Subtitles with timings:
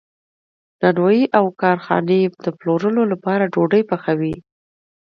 [0.81, 4.35] نانوایی او کارخانې د پلورلو لپاره ډوډۍ پخوي.